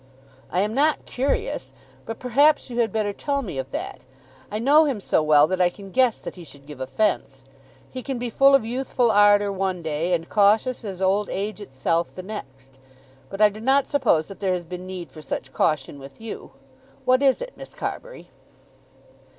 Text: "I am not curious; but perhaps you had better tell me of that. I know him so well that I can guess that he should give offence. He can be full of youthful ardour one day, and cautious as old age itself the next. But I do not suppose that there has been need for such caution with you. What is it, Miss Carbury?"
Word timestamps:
"I 0.51 0.61
am 0.61 0.73
not 0.73 1.05
curious; 1.05 1.73
but 2.07 2.17
perhaps 2.17 2.71
you 2.71 2.79
had 2.79 2.91
better 2.91 3.13
tell 3.13 3.43
me 3.43 3.59
of 3.59 3.69
that. 3.69 4.01
I 4.49 4.57
know 4.57 4.85
him 4.85 4.99
so 4.99 5.21
well 5.21 5.45
that 5.45 5.61
I 5.61 5.69
can 5.69 5.91
guess 5.91 6.21
that 6.23 6.33
he 6.33 6.43
should 6.43 6.65
give 6.65 6.79
offence. 6.79 7.43
He 7.91 8.01
can 8.01 8.17
be 8.17 8.31
full 8.31 8.55
of 8.55 8.65
youthful 8.65 9.11
ardour 9.11 9.51
one 9.51 9.83
day, 9.83 10.13
and 10.13 10.27
cautious 10.27 10.83
as 10.83 11.03
old 11.03 11.29
age 11.29 11.61
itself 11.61 12.15
the 12.15 12.23
next. 12.23 12.71
But 13.29 13.41
I 13.41 13.49
do 13.49 13.59
not 13.61 13.85
suppose 13.87 14.27
that 14.27 14.39
there 14.39 14.53
has 14.53 14.63
been 14.63 14.87
need 14.87 15.11
for 15.11 15.21
such 15.21 15.53
caution 15.53 15.99
with 15.99 16.19
you. 16.19 16.49
What 17.05 17.21
is 17.21 17.39
it, 17.39 17.53
Miss 17.55 17.75
Carbury?" 17.75 18.29